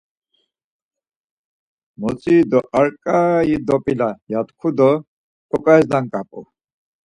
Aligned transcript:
Motziri 1.99 2.47
do 2.51 2.59
ar 2.79 2.87
ǩai 3.03 3.51
do 3.67 3.75
p̌ila 3.83 4.09
ya 4.31 4.39
tku 4.47 4.69
do 4.77 4.89
ǩoǩaris 5.49 5.87
naǩap̌u. 5.91 6.39